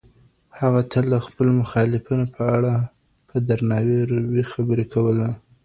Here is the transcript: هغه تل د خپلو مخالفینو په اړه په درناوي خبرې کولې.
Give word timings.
هغه 0.59 0.81
تل 0.91 1.05
د 1.13 1.15
خپلو 1.25 1.51
مخالفینو 1.61 2.25
په 2.35 2.43
اړه 2.55 2.73
په 3.29 3.35
درناوي 3.47 4.43
خبرې 4.51 4.85
کولې. 4.93 5.29